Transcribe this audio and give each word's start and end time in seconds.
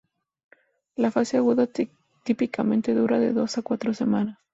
La 0.95 1.11
fase 1.11 1.37
aguda 1.37 1.69
típicamente 2.23 2.95
dura 2.95 3.19
de 3.19 3.33
dos 3.33 3.59
a 3.59 3.61
cuatro 3.61 3.93
semanas. 3.93 4.39